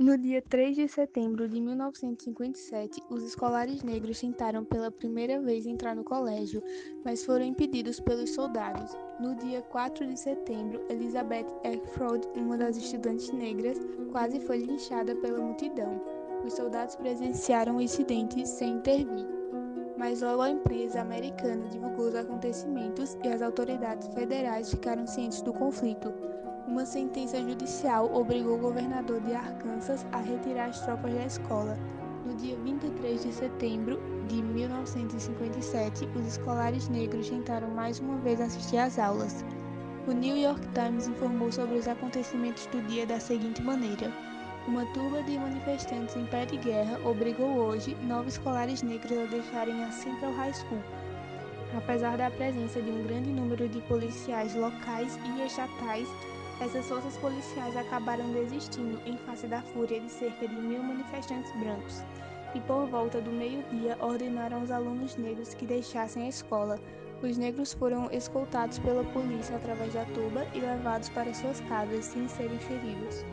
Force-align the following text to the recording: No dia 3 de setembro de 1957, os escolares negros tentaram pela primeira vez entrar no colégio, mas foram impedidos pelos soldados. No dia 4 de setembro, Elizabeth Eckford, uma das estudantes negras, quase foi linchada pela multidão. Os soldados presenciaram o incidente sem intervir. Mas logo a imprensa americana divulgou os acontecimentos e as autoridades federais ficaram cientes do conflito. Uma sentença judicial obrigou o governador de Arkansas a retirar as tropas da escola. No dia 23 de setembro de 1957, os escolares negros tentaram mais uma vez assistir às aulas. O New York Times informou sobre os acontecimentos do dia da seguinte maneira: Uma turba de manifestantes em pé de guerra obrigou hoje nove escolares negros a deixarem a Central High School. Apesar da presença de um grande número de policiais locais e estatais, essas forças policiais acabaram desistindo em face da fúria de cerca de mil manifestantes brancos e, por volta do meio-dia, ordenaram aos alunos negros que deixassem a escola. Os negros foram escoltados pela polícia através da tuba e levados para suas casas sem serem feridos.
No 0.00 0.16
dia 0.16 0.40
3 0.40 0.76
de 0.76 0.88
setembro 0.88 1.46
de 1.46 1.60
1957, 1.60 3.02
os 3.10 3.22
escolares 3.22 3.82
negros 3.82 4.18
tentaram 4.18 4.64
pela 4.64 4.90
primeira 4.90 5.38
vez 5.38 5.66
entrar 5.66 5.94
no 5.94 6.02
colégio, 6.02 6.62
mas 7.04 7.22
foram 7.22 7.44
impedidos 7.44 8.00
pelos 8.00 8.30
soldados. 8.30 8.96
No 9.20 9.34
dia 9.34 9.60
4 9.60 10.06
de 10.06 10.18
setembro, 10.18 10.80
Elizabeth 10.88 11.44
Eckford, 11.64 12.26
uma 12.34 12.56
das 12.56 12.78
estudantes 12.78 13.30
negras, 13.30 13.78
quase 14.10 14.40
foi 14.40 14.60
linchada 14.60 15.14
pela 15.16 15.38
multidão. 15.38 16.00
Os 16.46 16.54
soldados 16.54 16.96
presenciaram 16.96 17.76
o 17.76 17.82
incidente 17.82 18.48
sem 18.48 18.76
intervir. 18.76 19.28
Mas 19.98 20.22
logo 20.22 20.40
a 20.40 20.48
imprensa 20.48 21.02
americana 21.02 21.68
divulgou 21.68 22.06
os 22.06 22.14
acontecimentos 22.14 23.18
e 23.22 23.28
as 23.28 23.42
autoridades 23.42 24.08
federais 24.14 24.70
ficaram 24.70 25.06
cientes 25.06 25.42
do 25.42 25.52
conflito. 25.52 26.10
Uma 26.66 26.84
sentença 26.84 27.40
judicial 27.42 28.14
obrigou 28.14 28.54
o 28.54 28.60
governador 28.60 29.20
de 29.22 29.34
Arkansas 29.34 30.06
a 30.12 30.18
retirar 30.18 30.66
as 30.66 30.80
tropas 30.80 31.12
da 31.14 31.24
escola. 31.24 31.76
No 32.24 32.34
dia 32.34 32.56
23 32.56 33.24
de 33.24 33.32
setembro 33.32 33.98
de 34.28 34.42
1957, 34.42 36.06
os 36.14 36.26
escolares 36.26 36.88
negros 36.88 37.30
tentaram 37.30 37.68
mais 37.70 37.98
uma 37.98 38.18
vez 38.18 38.40
assistir 38.40 38.76
às 38.76 38.98
aulas. 38.98 39.44
O 40.06 40.12
New 40.12 40.36
York 40.36 40.60
Times 40.68 41.08
informou 41.08 41.50
sobre 41.50 41.78
os 41.78 41.88
acontecimentos 41.88 42.66
do 42.66 42.80
dia 42.86 43.06
da 43.06 43.18
seguinte 43.18 43.62
maneira: 43.62 44.12
Uma 44.68 44.84
turba 44.92 45.22
de 45.22 45.38
manifestantes 45.38 46.14
em 46.14 46.26
pé 46.26 46.44
de 46.44 46.58
guerra 46.58 47.00
obrigou 47.08 47.48
hoje 47.56 47.96
nove 48.02 48.28
escolares 48.28 48.82
negros 48.82 49.18
a 49.18 49.24
deixarem 49.24 49.82
a 49.82 49.90
Central 49.90 50.32
High 50.34 50.54
School. 50.54 50.82
Apesar 51.76 52.16
da 52.18 52.30
presença 52.30 52.82
de 52.82 52.90
um 52.90 53.02
grande 53.04 53.30
número 53.30 53.68
de 53.68 53.80
policiais 53.82 54.54
locais 54.54 55.18
e 55.24 55.46
estatais, 55.46 56.08
essas 56.60 56.86
forças 56.86 57.16
policiais 57.16 57.74
acabaram 57.76 58.32
desistindo 58.32 59.00
em 59.06 59.16
face 59.18 59.46
da 59.46 59.62
fúria 59.62 59.98
de 59.98 60.10
cerca 60.10 60.46
de 60.46 60.54
mil 60.54 60.82
manifestantes 60.82 61.50
brancos 61.52 62.02
e, 62.54 62.60
por 62.60 62.86
volta 62.86 63.20
do 63.20 63.30
meio-dia, 63.30 63.96
ordenaram 64.00 64.60
aos 64.60 64.70
alunos 64.70 65.16
negros 65.16 65.54
que 65.54 65.64
deixassem 65.64 66.24
a 66.24 66.28
escola. 66.28 66.78
Os 67.22 67.36
negros 67.36 67.72
foram 67.72 68.10
escoltados 68.10 68.78
pela 68.78 69.04
polícia 69.04 69.56
através 69.56 69.94
da 69.94 70.04
tuba 70.06 70.46
e 70.54 70.60
levados 70.60 71.08
para 71.10 71.32
suas 71.32 71.60
casas 71.60 72.04
sem 72.04 72.28
serem 72.28 72.58
feridos. 72.58 73.24